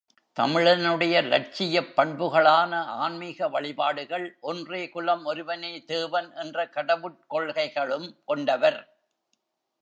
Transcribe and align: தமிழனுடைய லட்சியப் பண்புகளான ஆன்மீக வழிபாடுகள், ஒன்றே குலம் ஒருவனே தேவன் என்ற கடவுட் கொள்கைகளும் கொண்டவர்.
தமிழனுடைய 0.39 1.23
லட்சியப் 1.23 1.91
பண்புகளான 1.97 2.85
ஆன்மீக 2.85 3.49
வழிபாடுகள், 3.49 4.37
ஒன்றே 4.41 4.89
குலம் 4.89 5.25
ஒருவனே 5.25 5.83
தேவன் 5.83 6.35
என்ற 6.35 6.67
கடவுட் 6.67 7.19
கொள்கைகளும் 7.27 8.17
கொண்டவர். 8.25 8.79